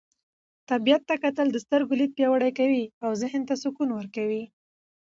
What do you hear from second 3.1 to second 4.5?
ذهن ته سکون ورکوي.